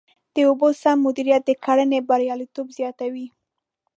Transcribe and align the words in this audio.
د 0.35 0.35
اوبو 0.49 0.67
سم 0.81 0.97
مدیریت 1.05 1.43
د 1.45 1.51
کرنې 1.65 1.99
بریالیتوب 2.09 2.67
زیاتوي. 2.77 3.27